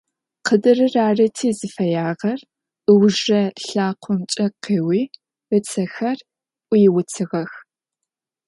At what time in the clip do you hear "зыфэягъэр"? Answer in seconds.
1.57-2.39